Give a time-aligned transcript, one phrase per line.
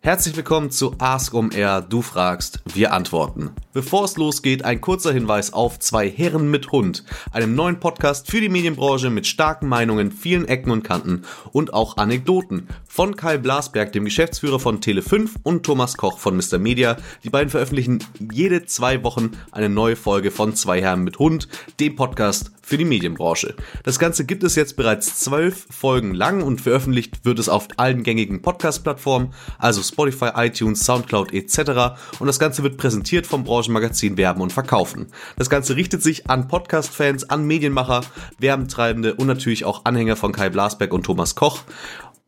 [0.00, 1.82] Herzlich willkommen zu Ask um Air.
[1.82, 3.50] Du fragst, wir antworten.
[3.72, 8.40] Bevor es losgeht, ein kurzer Hinweis auf Zwei Herren mit Hund, einem neuen Podcast für
[8.40, 12.68] die Medienbranche mit starken Meinungen, vielen Ecken und Kanten und auch Anekdoten.
[12.86, 16.58] Von Kai Blasberg, dem Geschäftsführer von Tele5 und Thomas Koch von Mr.
[16.58, 16.96] Media.
[17.24, 17.98] Die beiden veröffentlichen
[18.32, 21.48] jede zwei Wochen eine neue Folge von Zwei Herren mit Hund,
[21.80, 23.54] dem Podcast für die Medienbranche.
[23.82, 28.02] Das Ganze gibt es jetzt bereits zwölf Folgen lang und veröffentlicht wird es auf allen
[28.02, 31.96] gängigen Podcast-Plattformen, also Spotify, iTunes, Soundcloud etc.
[32.18, 35.06] Und das Ganze wird präsentiert vom Branchenmagazin Werben und Verkaufen.
[35.36, 38.02] Das Ganze richtet sich an Podcast-Fans, an Medienmacher,
[38.38, 41.60] Werbentreibende und natürlich auch Anhänger von Kai Blasberg und Thomas Koch.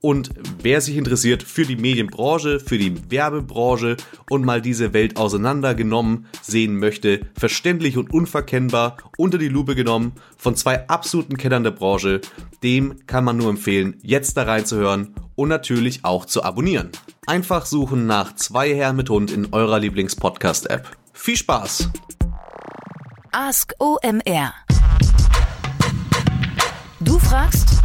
[0.02, 0.30] Und
[0.62, 3.98] wer sich interessiert für die Medienbranche, für die Werbebranche
[4.30, 10.56] und mal diese Welt auseinandergenommen sehen möchte, verständlich und unverkennbar unter die Lupe genommen von
[10.56, 12.22] zwei absoluten Kennern der Branche,
[12.62, 16.90] dem kann man nur empfehlen, jetzt da reinzuhören und natürlich auch zu abonnieren.
[17.26, 20.88] Einfach suchen nach zwei Herren mit Hund in eurer Lieblingspodcast-App.
[21.12, 21.90] Viel Spaß!
[23.32, 24.52] Ask OMR.
[27.00, 27.80] Du fragst,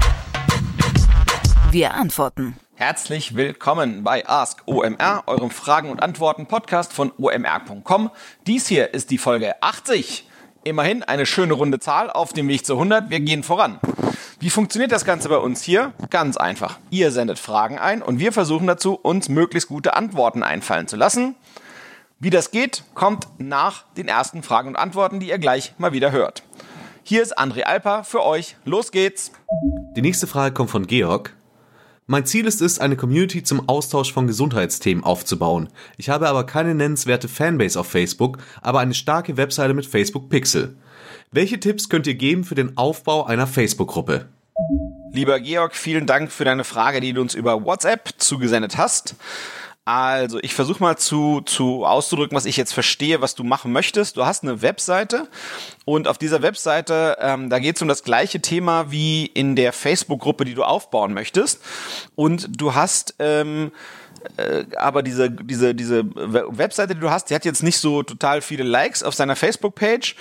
[1.75, 2.55] wir antworten.
[2.75, 8.11] Herzlich willkommen bei Ask OMR, eurem Fragen- und Antworten-Podcast von omr.com.
[8.47, 10.25] Dies hier ist die Folge 80.
[10.63, 13.09] Immerhin eine schöne runde Zahl auf dem Weg zu 100.
[13.09, 13.81] Wir gehen voran.
[14.39, 15.91] Wie funktioniert das Ganze bei uns hier?
[16.09, 16.79] Ganz einfach.
[16.91, 21.35] Ihr sendet Fragen ein und wir versuchen dazu, uns möglichst gute Antworten einfallen zu lassen.
[22.19, 26.13] Wie das geht, kommt nach den ersten Fragen und Antworten, die ihr gleich mal wieder
[26.13, 26.41] hört.
[27.03, 28.55] Hier ist André Alper für euch.
[28.63, 29.33] Los geht's!
[29.97, 31.35] Die nächste Frage kommt von Georg.
[32.07, 35.69] Mein Ziel ist es, eine Community zum Austausch von Gesundheitsthemen aufzubauen.
[35.97, 40.75] Ich habe aber keine nennenswerte Fanbase auf Facebook, aber eine starke Webseite mit Facebook Pixel.
[41.31, 44.27] Welche Tipps könnt ihr geben für den Aufbau einer Facebook-Gruppe?
[45.13, 49.15] Lieber Georg, vielen Dank für deine Frage, die du uns über WhatsApp zugesendet hast.
[49.87, 54.17] Also, ich versuche mal zu, zu auszudrücken, was ich jetzt verstehe, was du machen möchtest.
[54.17, 55.27] Du hast eine Webseite
[55.85, 59.73] und auf dieser Webseite, ähm, da geht es um das gleiche Thema wie in der
[59.73, 61.61] Facebook-Gruppe, die du aufbauen möchtest.
[62.15, 63.69] Und du hast ähm, äh,
[64.77, 68.63] aber diese, diese, diese Webseite, die du hast, die hat jetzt nicht so total viele
[68.63, 70.15] Likes auf seiner Facebook-Page,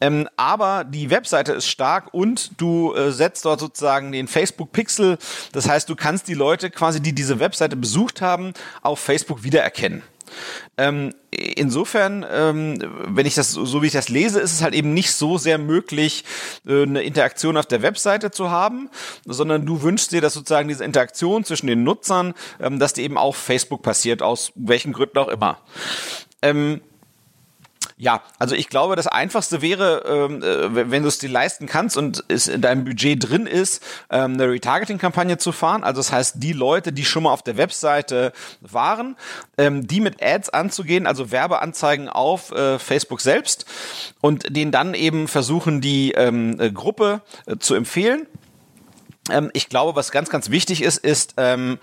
[0.00, 5.18] ähm, aber die Webseite ist stark und du äh, setzt dort sozusagen den Facebook-Pixel.
[5.52, 10.02] Das heißt, du kannst die Leute quasi, die diese Webseite besucht haben, auf Facebook wiedererkennen.
[10.80, 14.94] Ähm, insofern, ähm, wenn ich das so wie ich das lese, ist es halt eben
[14.94, 16.24] nicht so sehr möglich,
[16.66, 18.88] äh, eine Interaktion auf der Webseite zu haben,
[19.26, 23.18] sondern du wünschst dir, dass sozusagen diese Interaktion zwischen den Nutzern, ähm, dass die eben
[23.18, 25.58] auf Facebook passiert, aus welchen Gründen auch immer.
[26.40, 26.80] Ähm,
[28.00, 31.98] ja, also ich glaube, das Einfachste wäre, ähm, äh, wenn du es dir leisten kannst
[31.98, 35.84] und es in deinem Budget drin ist, ähm, eine Retargeting-Kampagne zu fahren.
[35.84, 39.16] Also das heißt, die Leute, die schon mal auf der Webseite waren,
[39.58, 43.66] ähm, die mit Ads anzugehen, also Werbeanzeigen auf äh, Facebook selbst
[44.22, 48.26] und denen dann eben versuchen, die ähm, äh, Gruppe äh, zu empfehlen
[49.52, 51.78] ich glaube, was ganz, ganz wichtig ist, ist ähm,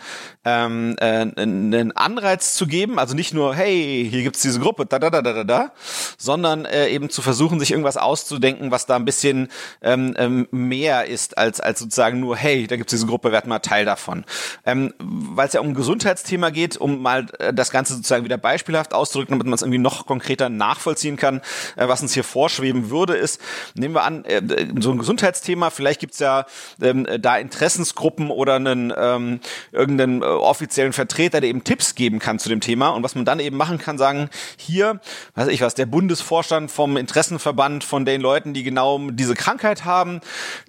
[0.45, 4.99] ähm, äh, einen Anreiz zu geben, also nicht nur, hey, hier gibt's diese Gruppe, da,
[4.99, 5.71] da, da, da, da, da,
[6.17, 9.49] sondern äh, eben zu versuchen, sich irgendwas auszudenken, was da ein bisschen
[9.81, 13.59] ähm, ähm, mehr ist, als, als sozusagen nur, hey, da gibt's diese Gruppe, werd mal
[13.59, 14.25] Teil davon.
[14.65, 18.37] Ähm, Weil es ja um ein Gesundheitsthema geht, um mal äh, das Ganze sozusagen wieder
[18.37, 21.41] beispielhaft auszudrücken, damit man es irgendwie noch konkreter nachvollziehen kann,
[21.75, 23.41] äh, was uns hier vorschweben würde, ist,
[23.75, 24.41] nehmen wir an, äh,
[24.79, 26.45] so ein Gesundheitsthema, vielleicht gibt's ja
[26.81, 29.39] ähm, da Interessensgruppen oder einen ähm,
[29.71, 32.89] irgendeinen äh, offiziellen Vertreter, der eben Tipps geben kann zu dem Thema.
[32.89, 34.99] Und was man dann eben machen kann, sagen, hier,
[35.35, 40.21] weiß ich was, der Bundesvorstand vom Interessenverband von den Leuten, die genau diese Krankheit haben,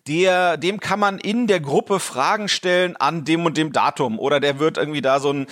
[0.07, 4.19] der, dem kann man in der Gruppe Fragen stellen an dem und dem Datum.
[4.19, 5.47] Oder der wird irgendwie da so ein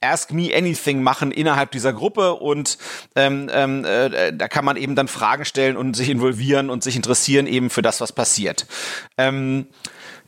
[0.00, 2.78] Ask Me Anything machen innerhalb dieser Gruppe und
[3.16, 6.96] ähm, ähm, äh, da kann man eben dann Fragen stellen und sich involvieren und sich
[6.96, 8.66] interessieren eben für das, was passiert.
[9.16, 9.66] Ähm,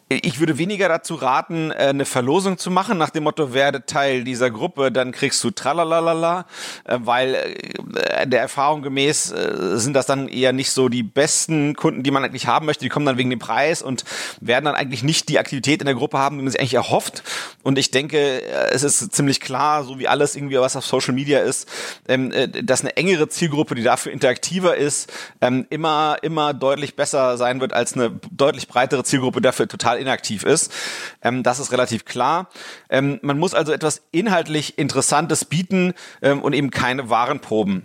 [0.08, 4.22] ich würde weniger dazu raten, äh, eine Verlosung zu machen, nach dem Motto, werde Teil
[4.22, 6.46] dieser Gruppe, dann kriegst du tralalala,
[6.84, 12.02] äh, weil äh, der Erfahrung gemäß sind das dann eher nicht so die besten Kunden,
[12.02, 12.84] die man eigentlich haben möchte.
[12.84, 14.04] Die kommen dann wegen dem Preis und
[14.40, 17.22] werden dann eigentlich nicht die Aktivität in der Gruppe haben, die man sich eigentlich erhofft.
[17.62, 21.40] Und ich denke, es ist ziemlich klar, so wie alles irgendwie, was auf Social Media
[21.40, 21.68] ist,
[22.08, 22.32] ähm,
[22.62, 27.72] dass eine engere Zielgruppe, die dafür interaktiver ist, ähm, immer, immer deutlich besser sein wird
[27.72, 30.72] als eine deutlich breitere Zielgruppe, dafür total total inaktiv ist.
[31.22, 32.48] Ähm, das ist relativ klar.
[32.88, 37.84] Ähm, man muss also etwas inhaltlich Interessantes bieten ähm, und eben keine Warenproben.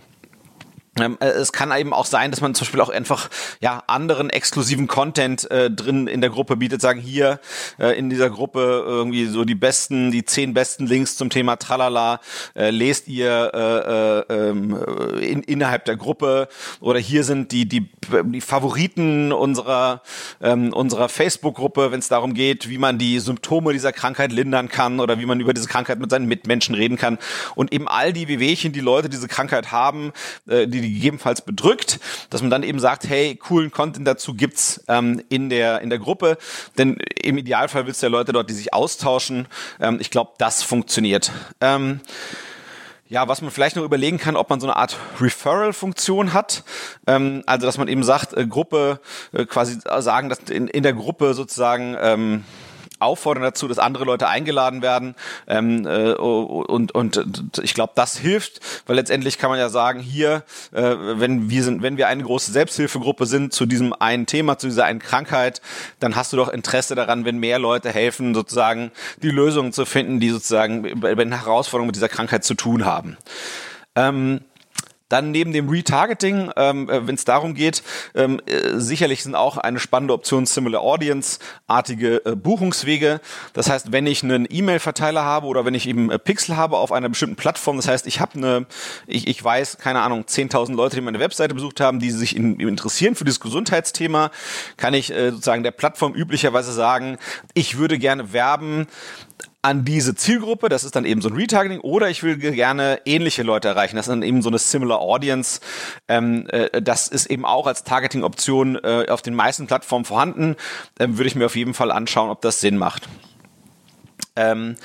[0.99, 3.29] Ähm, äh, es kann eben auch sein, dass man zum Beispiel auch einfach
[3.61, 7.39] ja anderen exklusiven Content äh, drin in der Gruppe bietet, sagen hier
[7.79, 12.19] äh, in dieser Gruppe irgendwie so die besten, die zehn besten Links zum Thema Tralala
[12.55, 14.77] äh, lest ihr äh, äh, ähm,
[15.21, 16.49] in, innerhalb der Gruppe.
[16.81, 17.89] Oder hier sind die die,
[18.25, 20.01] die Favoriten unserer
[20.41, 24.99] ähm, unserer Facebook-Gruppe, wenn es darum geht, wie man die Symptome dieser Krankheit lindern kann
[24.99, 27.17] oder wie man über diese Krankheit mit seinen Mitmenschen reden kann.
[27.55, 30.11] Und eben all die Wehwehchen, die Leute diese Krankheit haben,
[30.49, 31.99] äh, die die gegebenenfalls bedrückt,
[32.29, 35.99] dass man dann eben sagt, hey, coolen Content dazu gibt's ähm, in der in der
[35.99, 36.37] Gruppe,
[36.77, 39.47] denn im Idealfall willst du ja Leute dort, die sich austauschen.
[39.79, 41.31] Ähm, ich glaube, das funktioniert.
[41.59, 42.01] Ähm,
[43.11, 46.63] ja, was man vielleicht noch überlegen kann, ob man so eine Art Referral-Funktion hat.
[47.07, 49.01] Ähm, also, dass man eben sagt, äh, Gruppe,
[49.33, 52.45] äh, quasi sagen, dass in, in der Gruppe sozusagen ähm,
[53.01, 55.15] auffordern dazu, dass andere Leute eingeladen werden.
[55.47, 60.43] Ähm, äh, und, und ich glaube, das hilft, weil letztendlich kann man ja sagen, hier,
[60.71, 64.67] äh, wenn wir sind, wenn wir eine große Selbsthilfegruppe sind zu diesem einen Thema, zu
[64.67, 65.61] dieser einen Krankheit,
[65.99, 70.19] dann hast du doch Interesse daran, wenn mehr Leute helfen, sozusagen die Lösungen zu finden,
[70.19, 73.17] die sozusagen bei den Herausforderungen mit dieser Krankheit zu tun haben.
[73.95, 74.41] Ähm,
[75.11, 77.83] dann neben dem Retargeting, ähm, äh, wenn es darum geht,
[78.15, 83.19] ähm, äh, sicherlich sind auch eine spannende Option Similar Audience-artige äh, Buchungswege.
[83.53, 86.91] Das heißt, wenn ich einen E-Mail-Verteiler habe oder wenn ich eben äh, Pixel habe auf
[86.91, 88.65] einer bestimmten Plattform, das heißt, ich habe eine,
[89.07, 92.59] ich, ich weiß, keine Ahnung, 10.000 Leute, die meine Webseite besucht haben, die sich in,
[92.59, 94.31] interessieren für dieses Gesundheitsthema,
[94.77, 97.17] kann ich äh, sozusagen der Plattform üblicherweise sagen,
[97.53, 98.87] ich würde gerne werben
[99.61, 103.43] an diese Zielgruppe, das ist dann eben so ein Retargeting, oder ich will gerne ähnliche
[103.43, 105.61] Leute erreichen, das ist dann eben so eine Similar Audience.
[106.07, 110.55] Ähm, äh, das ist eben auch als Targeting-Option äh, auf den meisten Plattformen vorhanden.
[110.99, 113.07] Ähm, würde ich mir auf jeden Fall anschauen, ob das Sinn macht.
[114.35, 114.77] Ähm,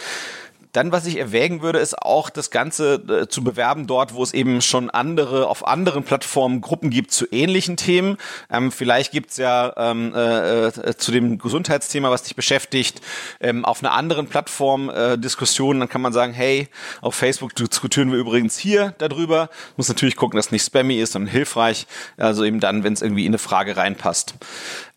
[0.76, 4.34] dann, was ich erwägen würde, ist auch das Ganze äh, zu bewerben dort, wo es
[4.34, 8.18] eben schon andere, auf anderen Plattformen Gruppen gibt zu ähnlichen Themen.
[8.50, 13.00] Ähm, vielleicht gibt's ja ähm, äh, äh, zu dem Gesundheitsthema, was dich beschäftigt,
[13.40, 15.80] ähm, auf einer anderen Plattform äh, Diskussionen.
[15.80, 16.68] Dann kann man sagen, hey,
[17.00, 19.48] auf Facebook diskutieren wir übrigens hier darüber.
[19.78, 21.86] Muss natürlich gucken, dass es nicht spammy ist, sondern hilfreich.
[22.18, 24.34] Also eben dann, wenn es irgendwie in eine Frage reinpasst.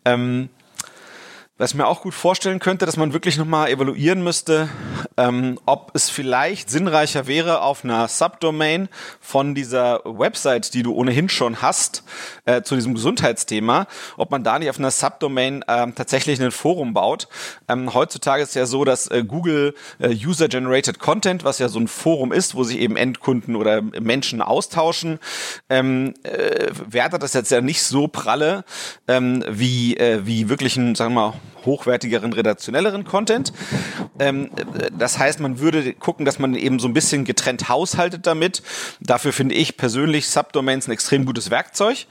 [0.04, 0.50] Ähm,
[1.60, 4.70] was ich mir auch gut vorstellen könnte, dass man wirklich nochmal evaluieren müsste,
[5.18, 8.88] ähm, ob es vielleicht sinnreicher wäre, auf einer Subdomain
[9.20, 12.02] von dieser Website, die du ohnehin schon hast,
[12.46, 13.86] äh, zu diesem Gesundheitsthema,
[14.16, 17.28] ob man da nicht auf einer Subdomain ähm, tatsächlich ein Forum baut.
[17.68, 21.88] Ähm, heutzutage ist ja so, dass äh, Google äh, User-Generated Content, was ja so ein
[21.88, 25.18] Forum ist, wo sich eben Endkunden oder Menschen austauschen,
[25.68, 28.64] ähm, äh, wertet das jetzt ja nicht so pralle
[29.08, 31.34] ähm, wie, äh, wie wirklich ein, sagen wir mal,
[31.64, 33.52] hochwertigeren, redaktionelleren Content.
[34.18, 34.50] Ähm,
[34.96, 38.62] das heißt, man würde gucken, dass man eben so ein bisschen getrennt haushaltet damit.
[39.00, 42.06] Dafür finde ich persönlich Subdomains ein extrem gutes Werkzeug.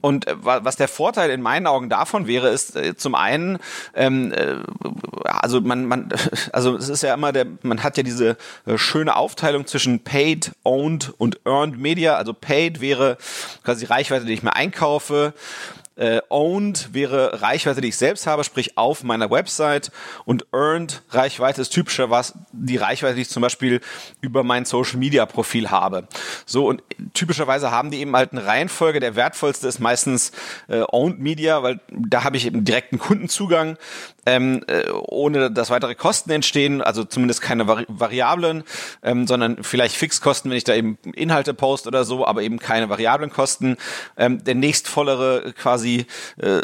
[0.00, 3.58] Und äh, was der Vorteil in meinen Augen davon wäre, ist äh, zum einen,
[3.94, 4.56] ähm, äh,
[5.24, 6.08] also man, man,
[6.52, 8.36] also es ist ja immer der, man hat ja diese
[8.66, 12.16] äh, schöne Aufteilung zwischen Paid, Owned und Earned Media.
[12.16, 13.18] Also Paid wäre
[13.64, 15.34] quasi Reichweite, die ich mir einkaufe
[16.00, 19.92] äh, owned wäre Reichweite, die ich selbst habe, sprich auf meiner Website.
[20.24, 23.80] Und earned Reichweite ist typischerweise die Reichweite, die ich zum Beispiel
[24.22, 26.08] über mein Social Media Profil habe.
[26.46, 26.82] So und
[27.12, 28.98] typischerweise haben die eben halt eine Reihenfolge.
[28.98, 30.32] Der wertvollste ist meistens
[30.68, 33.76] äh, owned Media, weil da habe ich eben direkten Kundenzugang
[34.26, 38.64] ähm, äh, ohne dass weitere Kosten entstehen, also zumindest keine Vari Variablen,
[39.02, 42.88] ähm, sondern vielleicht Fixkosten, wenn ich da eben Inhalte post oder so, aber eben keine
[42.88, 43.76] variablen Kosten.
[44.16, 45.89] Ähm, der nächstvollere quasi
[46.36, 46.60] äh,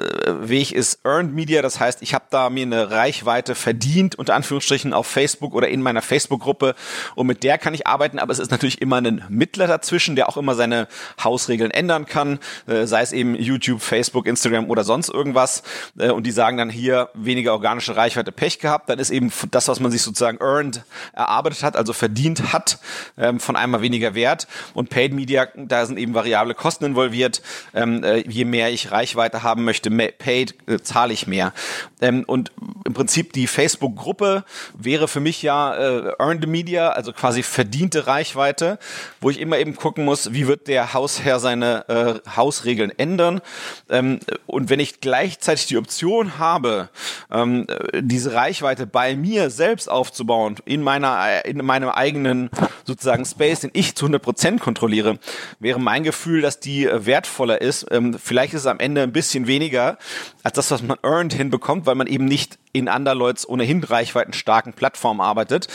[0.48, 4.92] Weg ist Earned Media, das heißt, ich habe da mir eine Reichweite verdient, unter Anführungsstrichen
[4.92, 6.74] auf Facebook oder in meiner Facebook-Gruppe.
[7.14, 10.28] Und mit der kann ich arbeiten, aber es ist natürlich immer ein Mittler dazwischen, der
[10.28, 10.88] auch immer seine
[11.22, 15.62] Hausregeln ändern kann, äh, sei es eben YouTube, Facebook, Instagram oder sonst irgendwas.
[15.98, 19.68] Äh, und die sagen dann hier weniger organische Reichweite Pech gehabt, dann ist eben das,
[19.68, 22.78] was man sich sozusagen earned erarbeitet hat, also verdient hat,
[23.18, 24.46] ähm, von einmal weniger wert.
[24.74, 27.42] Und Paid Media, da sind eben variable Kosten involviert.
[27.74, 31.52] Ähm, äh, je mehr ich Reichweite haben möchte, paid äh, zahle ich mehr.
[32.00, 32.52] Ähm, und
[32.84, 34.44] im Prinzip die Facebook-Gruppe
[34.74, 38.78] wäre für mich ja äh, Earned Media, also quasi verdiente Reichweite,
[39.20, 43.40] wo ich immer eben gucken muss, wie wird der Hausherr seine äh, Hausregeln ändern.
[43.88, 46.90] Ähm, und wenn ich gleichzeitig die Option habe,
[47.30, 52.50] ähm, diese Reichweite bei mir selbst aufzubauen, in meiner, in meinem eigenen
[52.84, 55.18] sozusagen Space, den ich zu 100 Prozent kontrolliere,
[55.58, 57.86] wäre mein Gefühl, dass die wertvoller ist.
[57.90, 59.98] Ähm, vielleicht ist es am Ende Ende ein bisschen weniger
[60.42, 65.20] als das, was man earned hinbekommt, weil man eben nicht in Underlords ohnehin reichweitenstarken Plattformen
[65.20, 65.68] arbeitet.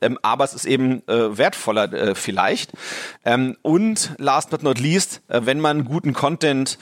[0.00, 2.72] Ähm, aber es ist eben äh, wertvoller äh, vielleicht.
[3.24, 6.78] Ähm, und last but not least, äh, wenn man guten Content,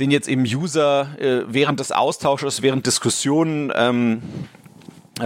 [0.00, 4.65] den jetzt eben User äh, während des Austausches, während Diskussionen ähm, äh,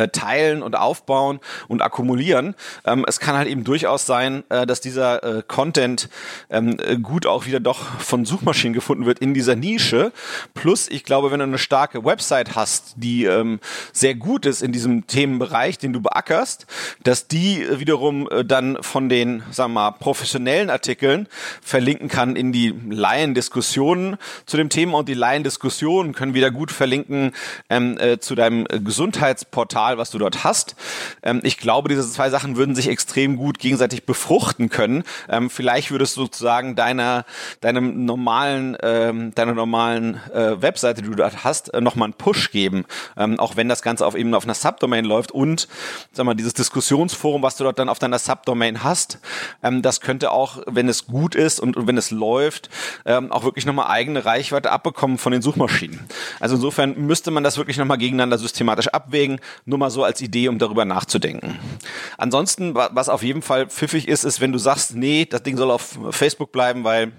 [0.08, 2.54] teilen und aufbauen und akkumulieren.
[2.84, 6.08] Ähm, es kann halt eben durchaus sein, äh, dass dieser äh, Content
[6.48, 10.12] ähm, äh, gut auch wieder doch von Suchmaschinen gefunden wird in dieser Nische.
[10.54, 13.58] Plus, ich glaube, wenn du eine starke Website hast, die ähm,
[13.92, 16.66] sehr gut ist in diesem Themenbereich, den du beackerst,
[17.02, 21.26] dass die wiederum äh, dann von den, sagen wir mal, professionellen Artikeln
[21.62, 27.32] verlinken kann in die Laiendiskussionen zu dem Thema und die Laiendiskussionen können wieder gut verlinken
[27.68, 30.76] ähm, äh, zu deinem Gesundheitsportal Portal, was du dort hast.
[31.22, 35.04] Ähm, ich glaube, diese zwei Sachen würden sich extrem gut gegenseitig befruchten können.
[35.28, 37.24] Ähm, vielleicht würdest du sozusagen deiner,
[37.62, 42.50] deinem normalen, ähm, deiner normalen äh, Webseite, die du dort hast, äh, nochmal einen Push
[42.50, 42.84] geben.
[43.16, 45.66] Ähm, auch wenn das Ganze auf eben auf einer Subdomain läuft und,
[46.12, 49.18] sag mal, dieses Diskussionsforum, was du dort dann auf deiner Subdomain hast,
[49.62, 52.68] ähm, das könnte auch, wenn es gut ist und, und wenn es läuft,
[53.06, 56.00] ähm, auch wirklich nochmal eigene Reichweite abbekommen von den Suchmaschinen.
[56.38, 59.40] Also insofern müsste man das wirklich nochmal gegeneinander systematisch abwägen.
[59.70, 61.56] Nur mal so als Idee, um darüber nachzudenken.
[62.18, 65.70] Ansonsten, was auf jeden Fall pfiffig ist, ist, wenn du sagst, nee, das Ding soll
[65.70, 67.12] auf Facebook bleiben, weil,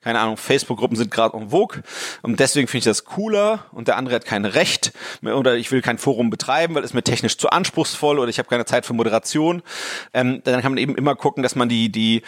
[0.00, 1.82] keine Ahnung, Facebook-Gruppen sind gerade en vogue
[2.22, 5.82] und deswegen finde ich das cooler und der andere hat kein Recht oder ich will
[5.82, 8.94] kein Forum betreiben, weil es mir technisch zu anspruchsvoll oder ich habe keine Zeit für
[8.94, 9.62] Moderation.
[10.14, 12.22] Ähm, dann kann man eben immer gucken, dass man die, die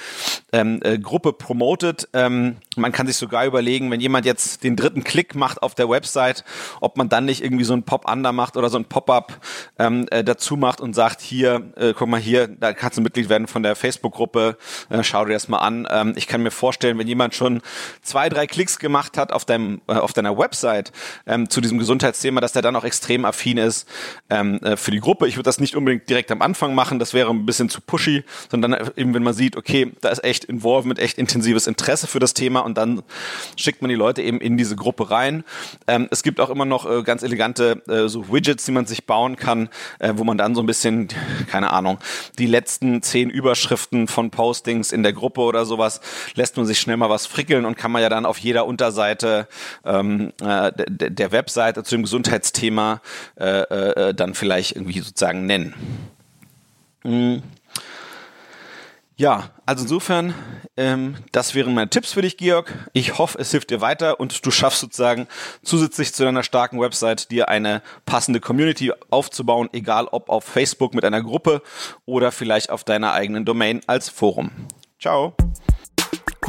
[0.53, 2.07] ähm, äh, Gruppe promotet.
[2.13, 5.89] Ähm, man kann sich sogar überlegen, wenn jemand jetzt den dritten Klick macht auf der
[5.89, 6.45] Website,
[6.81, 9.41] ob man dann nicht irgendwie so ein Pop-Under macht oder so ein Pop-up
[9.79, 13.29] ähm, äh, dazu macht und sagt, hier, äh, guck mal hier, da kannst du Mitglied
[13.29, 14.57] werden von der Facebook-Gruppe,
[14.89, 15.87] äh, schau dir das mal an.
[15.91, 17.63] Ähm, ich kann mir vorstellen, wenn jemand schon
[18.03, 20.93] zwei, drei Klicks gemacht hat auf, deinem, äh, auf deiner Website
[21.27, 23.89] ähm, zu diesem Gesundheitsthema, dass der dann auch extrem affin ist
[24.29, 25.29] ähm, äh, für die Gruppe.
[25.29, 28.25] Ich würde das nicht unbedingt direkt am Anfang machen, das wäre ein bisschen zu pushy,
[28.51, 32.35] sondern eben, wenn man sieht, okay, da ist echt Involvement, echt intensives Interesse für das
[32.35, 33.03] Thema und dann
[33.57, 35.45] schickt man die Leute eben in diese Gruppe rein.
[35.87, 39.07] Ähm, es gibt auch immer noch äh, ganz elegante äh, so Widgets, die man sich
[39.07, 41.09] bauen kann, äh, wo man dann so ein bisschen,
[41.49, 41.99] keine Ahnung,
[42.39, 46.01] die letzten zehn Überschriften von Postings in der Gruppe oder sowas,
[46.35, 49.49] lässt man sich schnell mal was frickeln und kann man ja dann auf jeder Unterseite
[49.85, 53.01] ähm, äh, der, Webseite zu dem Gesundheitsthema
[53.37, 55.75] äh, äh, dann vielleicht irgendwie sozusagen nennen.
[57.05, 57.43] Mhm.
[59.21, 60.33] Ja, also insofern,
[60.79, 62.73] ähm, das wären meine Tipps für dich, Georg.
[62.95, 65.29] Ich hoffe, es hilft dir weiter und du schaffst sozusagen
[65.63, 71.05] zusätzlich zu deiner starken Website dir eine passende Community aufzubauen, egal ob auf Facebook mit
[71.05, 71.61] einer Gruppe
[72.07, 74.53] oder vielleicht auf deiner eigenen Domain als Forum.
[74.99, 75.37] Ciao.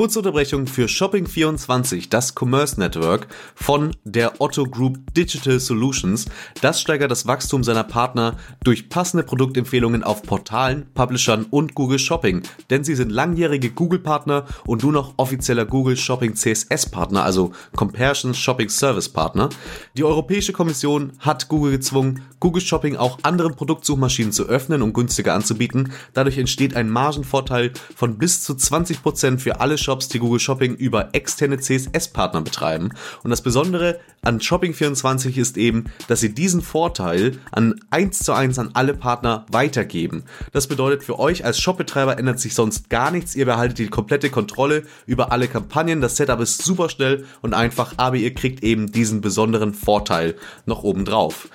[0.01, 6.25] Kurze Unterbrechung für Shopping24, das Commerce Network von der Otto Group Digital Solutions.
[6.59, 12.41] Das steigert das Wachstum seiner Partner durch passende Produktempfehlungen auf Portalen, Publishern und Google Shopping.
[12.71, 18.69] Denn sie sind langjährige Google-Partner und nun noch offizieller Google Shopping CSS-Partner, also Comparison Shopping
[18.69, 19.49] Service Partner.
[19.97, 25.35] Die Europäische Kommission hat Google gezwungen, Google Shopping auch anderen Produktsuchmaschinen zu öffnen und günstiger
[25.35, 25.91] anzubieten.
[26.15, 31.09] Dadurch entsteht ein Margenvorteil von bis zu 20% für alle Shops, die Google Shopping über
[31.11, 32.91] externe CSS-Partner betreiben.
[33.23, 38.57] Und das Besondere an Shopping24 ist eben, dass sie diesen Vorteil an 1 zu 1
[38.57, 40.23] an alle Partner weitergeben.
[40.53, 43.35] Das bedeutet, für euch als Shopbetreiber ändert sich sonst gar nichts.
[43.35, 45.99] Ihr behaltet die komplette Kontrolle über alle Kampagnen.
[45.99, 50.83] Das Setup ist super schnell und einfach, aber ihr kriegt eben diesen besonderen Vorteil noch
[50.83, 51.49] oben drauf.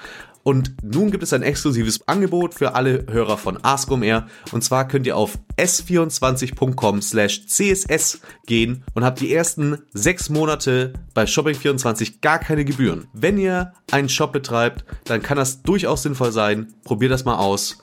[0.46, 4.28] Und nun gibt es ein exklusives Angebot für alle Hörer von AskOMR.
[4.52, 10.92] Und zwar könnt ihr auf s24.com slash css gehen und habt die ersten sechs Monate
[11.14, 13.08] bei Shopping24 gar keine Gebühren.
[13.12, 16.72] Wenn ihr einen Shop betreibt, dann kann das durchaus sinnvoll sein.
[16.84, 17.78] Probiert das mal aus.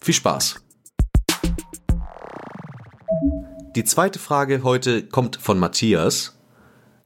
[0.00, 0.62] Viel Spaß!
[3.74, 6.38] Die zweite Frage heute kommt von Matthias.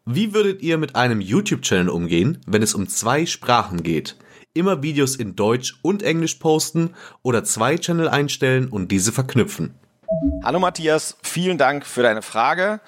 [0.05, 4.17] Wie würdet ihr mit einem YouTube-Channel umgehen, wenn es um zwei Sprachen geht?
[4.55, 6.91] Immer Videos in Deutsch und Englisch posten
[7.23, 9.75] oder zwei Channel einstellen und diese verknüpfen.
[10.45, 12.81] Hallo Matthias, vielen Dank für deine Frage.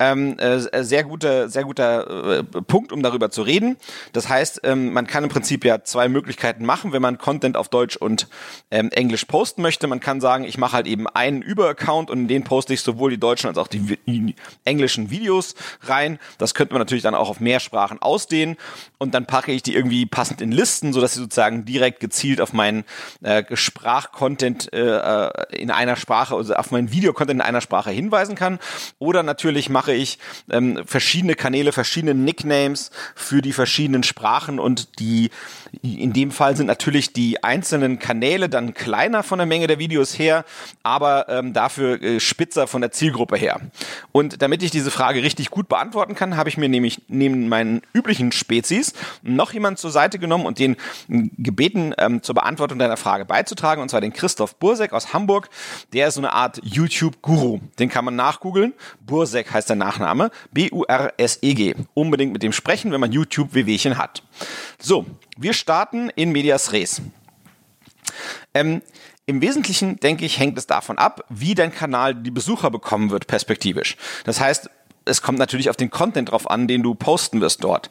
[0.00, 3.76] Ähm, äh, sehr guter, sehr guter äh, Punkt, um darüber zu reden.
[4.12, 7.68] Das heißt, ähm, man kann im Prinzip ja zwei Möglichkeiten machen, wenn man Content auf
[7.68, 8.28] Deutsch und
[8.70, 9.88] ähm, Englisch posten möchte.
[9.88, 13.10] Man kann sagen, ich mache halt eben einen Über-Account und in den poste ich sowohl
[13.10, 16.20] die deutschen als auch die, die englischen Videos rein.
[16.38, 18.56] Das könnte man natürlich dann auch auf mehr Sprachen ausdehnen
[18.98, 22.52] und dann packe ich die irgendwie passend in Listen, sodass sie sozusagen direkt gezielt auf
[22.52, 22.84] meinen
[23.22, 28.34] äh, Sprachcontent äh, äh in einer Sprache, also auf meinen Videocontent in einer Sprache hinweisen
[28.34, 28.58] kann.
[28.98, 30.18] Oder natürlich mache ich
[30.50, 35.30] ähm, verschiedene Kanäle, verschiedene Nicknames für die verschiedenen Sprachen und die
[35.82, 40.18] in dem Fall sind natürlich die einzelnen Kanäle dann kleiner von der Menge der Videos
[40.18, 40.44] her,
[40.82, 43.60] aber ähm, dafür äh, spitzer von der Zielgruppe her.
[44.12, 47.82] Und damit ich diese Frage richtig gut beantworten kann, habe ich mir nämlich neben meinen
[47.92, 50.76] üblichen Spezies noch jemand zur Seite genommen und den
[51.08, 55.48] gebeten, ähm, zur Beantwortung deiner Frage beizutragen, und zwar den Christoph Bursek aus Hamburg.
[55.92, 57.60] Der ist so eine Art YouTube-Guru.
[57.78, 58.74] Den kann man nachgoogeln.
[59.00, 60.30] Bursek heißt der Nachname.
[60.52, 61.74] B-U-R-S-E-G.
[61.94, 64.22] Unbedingt mit dem sprechen, wenn man YouTube-WWchen hat.
[64.78, 65.06] So,
[65.36, 67.02] wir starten in Medias Res.
[68.54, 68.82] Ähm,
[69.26, 73.26] im Wesentlichen, denke ich, hängt es davon ab, wie dein Kanal die Besucher bekommen wird,
[73.26, 73.96] perspektivisch.
[74.24, 74.70] Das heißt,
[75.04, 77.90] es kommt natürlich auf den Content drauf an, den du posten wirst dort.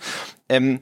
[0.49, 0.79] Ähm, äh,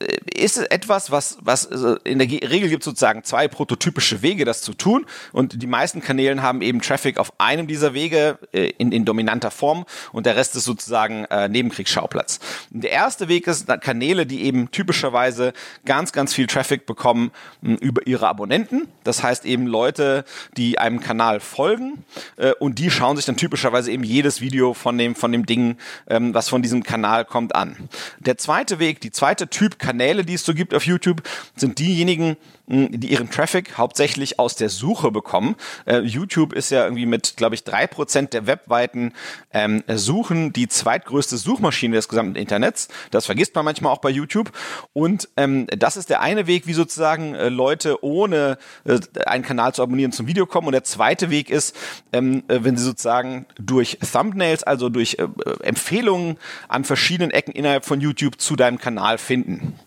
[0.00, 4.62] ist es etwas, was, was äh, in der Regel gibt sozusagen zwei prototypische Wege, das
[4.62, 5.06] zu tun.
[5.32, 9.50] Und die meisten Kanälen haben eben Traffic auf einem dieser Wege äh, in, in dominanter
[9.50, 12.38] Form und der Rest ist sozusagen äh, Nebenkriegsschauplatz.
[12.70, 15.52] Der erste Weg ist Kanäle, die eben typischerweise
[15.84, 18.88] ganz, ganz viel Traffic bekommen über ihre Abonnenten.
[19.04, 20.24] Das heißt eben Leute,
[20.56, 22.04] die einem Kanal folgen
[22.36, 25.76] äh, und die schauen sich dann typischerweise eben jedes Video von dem, von dem Ding,
[26.08, 27.88] ähm, was von diesem Kanal kommt, an.
[28.20, 31.22] Der zweite Weg, die zweite Typ Kanäle, die es so gibt auf YouTube,
[31.56, 35.56] sind diejenigen, die ihren Traffic hauptsächlich aus der Suche bekommen.
[35.86, 39.14] Äh, YouTube ist ja irgendwie mit, glaube ich, drei Prozent der webweiten
[39.54, 42.88] ähm, Suchen die zweitgrößte Suchmaschine des gesamten Internets.
[43.10, 44.52] Das vergisst man manchmal auch bei YouTube.
[44.92, 49.72] Und ähm, das ist der eine Weg, wie sozusagen äh, Leute ohne äh, einen Kanal
[49.72, 50.66] zu abonnieren zum Video kommen.
[50.66, 51.74] Und der zweite Weg ist,
[52.12, 55.26] ähm, äh, wenn sie sozusagen durch Thumbnails, also durch äh,
[55.62, 56.36] Empfehlungen
[56.68, 59.77] an verschiedenen Ecken innerhalb von YouTube zu deinem Kanal finden.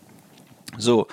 [0.78, 1.06] So,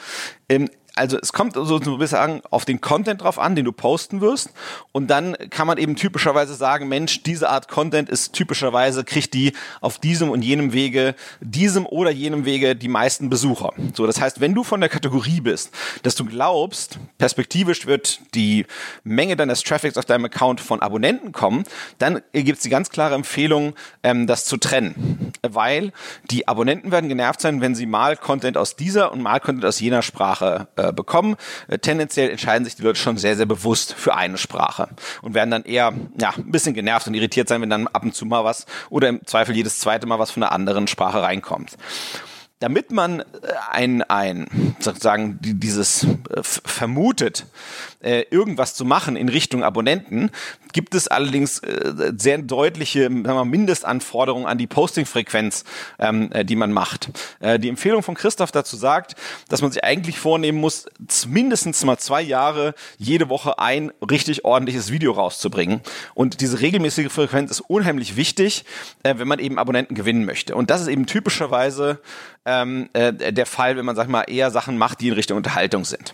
[0.48, 4.20] ähm, also es kommt so ein bisschen auf den Content drauf an, den du posten
[4.20, 4.52] wirst.
[4.92, 9.54] Und dann kann man eben typischerweise sagen, Mensch, diese Art Content ist typischerweise, kriegt die
[9.80, 13.72] auf diesem und jenem Wege, diesem oder jenem Wege die meisten Besucher.
[13.94, 15.72] So, das heißt, wenn du von der Kategorie bist,
[16.04, 18.66] dass du glaubst, perspektivisch wird die
[19.04, 21.64] Menge deines Traffics auf deinem Account von Abonnenten kommen,
[21.98, 25.32] dann gibt es die ganz klare Empfehlung, ähm, das zu trennen.
[25.48, 25.94] Weil
[26.30, 29.80] die Abonnenten werden genervt sein, wenn sie mal Content aus dieser und mal Content aus
[29.80, 31.36] jener Sprache äh, äh, bekommen.
[31.68, 34.90] Äh, tendenziell entscheiden sich die Leute schon sehr, sehr bewusst für eine Sprache
[35.22, 38.16] und werden dann eher ja, ein bisschen genervt und irritiert sein, wenn dann ab und
[38.16, 41.78] zu mal was oder im Zweifel jedes zweite Mal was von einer anderen Sprache reinkommt
[42.60, 43.24] damit man äh,
[43.72, 47.46] ein, ein sozusagen dieses äh, vermutet,
[48.02, 50.30] äh, irgendwas zu machen in Richtung Abonnenten,
[50.72, 51.62] gibt es allerdings
[52.18, 55.64] sehr deutliche wir, Mindestanforderungen an die Postingfrequenz,
[55.98, 57.10] ähm, äh, die man macht.
[57.42, 59.16] Die Empfehlung von Christoph dazu sagt,
[59.48, 60.86] dass man sich eigentlich vornehmen muss,
[61.28, 65.82] mindestens mal zwei Jahre jede Woche ein richtig ordentliches Video rauszubringen.
[66.14, 68.66] Und diese regelmäßige Frequenz ist unheimlich wichtig,
[69.04, 70.56] wenn man eben Abonnenten gewinnen möchte.
[70.56, 72.00] Und das ist eben typischerweise
[72.50, 75.86] ähm, äh, der Fall, wenn man, sag mal, eher Sachen macht, die in Richtung Unterhaltung
[75.86, 76.14] sind.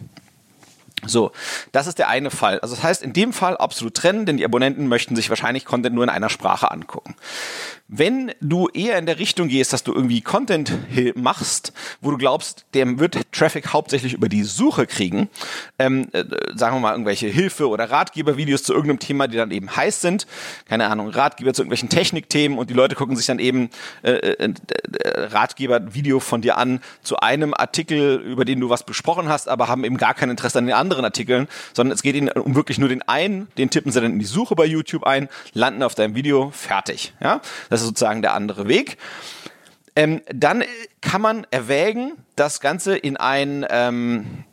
[1.05, 1.31] So,
[1.71, 2.59] das ist der eine Fall.
[2.59, 5.95] Also das heißt, in dem Fall absolut trennen, denn die Abonnenten möchten sich wahrscheinlich Content
[5.95, 7.15] nur in einer Sprache angucken.
[7.87, 10.71] Wenn du eher in der Richtung gehst, dass du irgendwie Content
[11.15, 15.29] machst, wo du glaubst, der wird Traffic hauptsächlich über die Suche kriegen,
[15.77, 16.23] ähm, äh,
[16.55, 20.25] sagen wir mal irgendwelche Hilfe- oder Ratgebervideos zu irgendeinem Thema, die dann eben heiß sind,
[20.67, 23.69] keine Ahnung, Ratgeber zu irgendwelchen Technikthemen und die Leute gucken sich dann eben
[24.01, 29.29] äh, äh, äh Ratgebervideo von dir an zu einem Artikel, über den du was besprochen
[29.29, 32.29] hast, aber haben eben gar kein Interesse an den anderen Artikeln, sondern es geht ihnen
[32.29, 35.27] um wirklich nur den einen, den tippen sie dann in die Suche bei YouTube ein,
[35.53, 37.13] landen auf deinem Video, fertig.
[37.19, 37.41] Ja?
[37.69, 38.97] Das ist sozusagen der andere Weg.
[39.97, 40.63] Ähm, dann
[41.01, 44.44] kann man erwägen, das Ganze in ein ähm,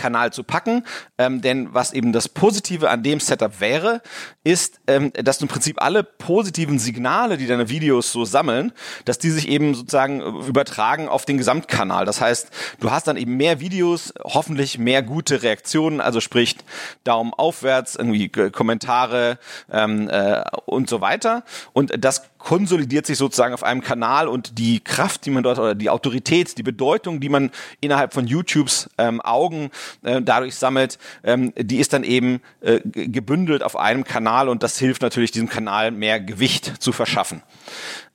[0.00, 0.84] Kanal zu packen.
[1.18, 4.00] Ähm, denn was eben das Positive an dem Setup wäre,
[4.44, 8.72] ist, ähm, dass du im Prinzip alle positiven Signale, die deine Videos so sammeln,
[9.04, 12.06] dass die sich eben sozusagen übertragen auf den Gesamtkanal.
[12.06, 12.48] Das heißt,
[12.80, 16.56] du hast dann eben mehr Videos, hoffentlich mehr gute Reaktionen, also sprich
[17.04, 19.38] Daumen aufwärts, irgendwie Kommentare
[19.70, 21.44] ähm, äh, und so weiter.
[21.72, 25.74] Und das konsolidiert sich sozusagen auf einem Kanal und die Kraft, die man dort oder
[25.74, 27.50] die Autorität, die Bedeutung, die man
[27.80, 29.70] innerhalb von YouTubes ähm, Augen
[30.02, 34.78] äh, dadurch sammelt, ähm, die ist dann eben äh, gebündelt auf einem Kanal und das
[34.78, 37.42] hilft natürlich diesem Kanal mehr Gewicht zu verschaffen.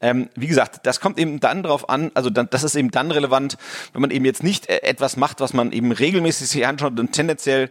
[0.01, 3.11] Ähm, wie gesagt, das kommt eben dann drauf an, also dann, das ist eben dann
[3.11, 3.57] relevant,
[3.93, 7.11] wenn man eben jetzt nicht äh, etwas macht, was man eben regelmäßig sich anschaut und
[7.11, 7.69] tendenziell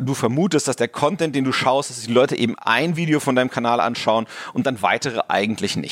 [0.00, 3.34] du vermutest, dass der Content, den du schaust, dass die Leute eben ein Video von
[3.34, 5.87] deinem Kanal anschauen und dann weitere eigentlich nicht.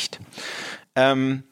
[0.95, 1.43] Ähm,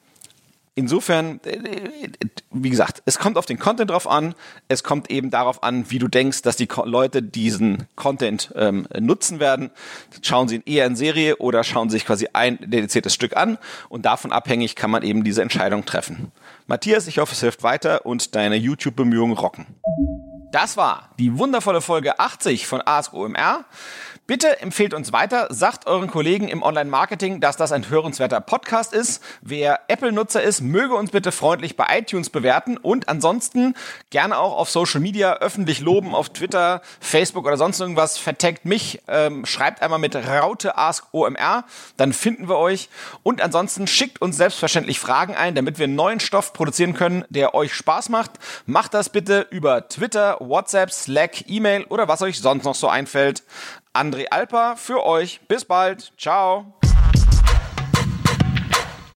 [0.76, 2.10] Insofern, äh,
[2.50, 4.34] wie gesagt, es kommt auf den Content drauf an.
[4.66, 9.38] Es kommt eben darauf an, wie du denkst, dass die Leute diesen Content ähm, nutzen
[9.38, 9.70] werden.
[10.22, 14.04] Schauen sie ihn eher in Serie oder schauen sich quasi ein dediziertes Stück an und
[14.04, 16.32] davon abhängig kann man eben diese Entscheidung treffen.
[16.66, 19.66] Matthias, ich hoffe, es hilft weiter und deine YouTube-Bemühungen rocken.
[20.50, 23.64] Das war die wundervolle Folge 80 von Ask OMR.
[24.26, 29.22] Bitte empfehlt uns weiter, sagt euren Kollegen im Online-Marketing, dass das ein hörenswerter Podcast ist.
[29.42, 33.74] Wer Apple-Nutzer ist, möge uns bitte freundlich bei iTunes bewerten und ansonsten
[34.08, 38.16] gerne auch auf Social Media öffentlich loben, auf Twitter, Facebook oder sonst irgendwas.
[38.16, 41.64] Vertagt mich, ähm, schreibt einmal mit Raute Ask OMR,
[41.98, 42.88] dann finden wir euch.
[43.24, 47.74] Und ansonsten schickt uns selbstverständlich Fragen ein, damit wir neuen Stoff produzieren können, der euch
[47.74, 48.30] Spaß macht.
[48.64, 53.42] Macht das bitte über Twitter, WhatsApp, Slack, E-Mail oder was euch sonst noch so einfällt.
[53.94, 55.40] André Alper für euch.
[55.48, 56.12] Bis bald.
[56.18, 56.74] Ciao.